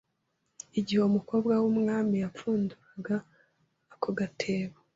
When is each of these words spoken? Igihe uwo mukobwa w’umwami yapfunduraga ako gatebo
Igihe 0.79 0.97
uwo 0.99 1.09
mukobwa 1.17 1.51
w’umwami 1.63 2.15
yapfunduraga 2.23 3.17
ako 3.93 4.09
gatebo 4.17 4.77